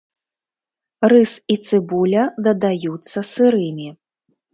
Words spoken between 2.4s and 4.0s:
дадаюцца сырымі.